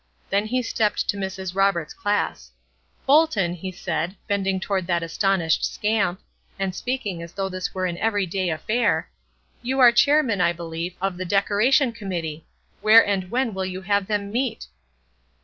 [0.31, 1.53] Then he stepped to Mrs.
[1.53, 2.49] Roberts' class.
[3.05, 6.19] "Bolton," he said, bending toward that astonished scamp,
[6.57, 9.11] and speaking as though this were an every day affair,
[9.61, 12.47] "you are chairman, I believe, of the Decoration Committee;
[12.81, 14.65] where and when will you have them meet?"